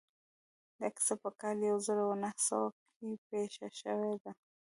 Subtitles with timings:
[0.79, 4.31] دا کيسه په کال يو زر و نهه سوه کې پېښه شوې ده.